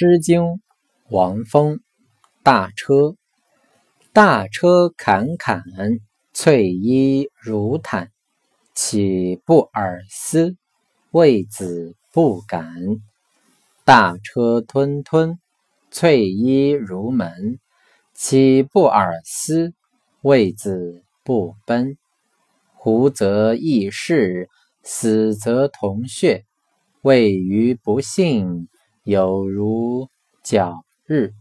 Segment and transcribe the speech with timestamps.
[0.00, 0.42] 诗经·
[1.08, 1.80] 王风。
[2.44, 3.16] 大车，
[4.12, 5.64] 大车侃侃，
[6.32, 8.12] 翠衣如毯，
[8.76, 10.56] 岂不尔思？
[11.10, 12.76] 谓子不敢。
[13.84, 15.40] 大车吞吞，
[15.90, 17.58] 翠衣如门，
[18.14, 19.74] 岂不尔思？
[20.22, 21.98] 谓子不奔。
[22.72, 24.48] 胡则异事，
[24.84, 26.44] 死则同穴。
[27.02, 28.68] 谓于不信，
[29.08, 30.10] 有如
[30.44, 31.32] 皎日。